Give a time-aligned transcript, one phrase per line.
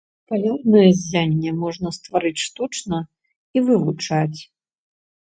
[0.29, 2.99] Палярнае ззянне можна стварыць штучна
[3.55, 4.39] і вывучаць.